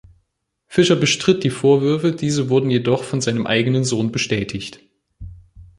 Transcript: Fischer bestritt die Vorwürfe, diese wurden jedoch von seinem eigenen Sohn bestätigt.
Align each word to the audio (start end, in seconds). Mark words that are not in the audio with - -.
Fischer 0.65 0.95
bestritt 0.95 1.43
die 1.43 1.51
Vorwürfe, 1.51 2.11
diese 2.11 2.49
wurden 2.49 2.71
jedoch 2.71 3.03
von 3.03 3.21
seinem 3.21 3.45
eigenen 3.45 3.83
Sohn 3.83 4.11
bestätigt. 4.11 4.79